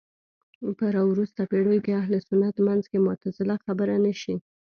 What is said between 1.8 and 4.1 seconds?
کې اهل سنت منځ کې معتزله خبره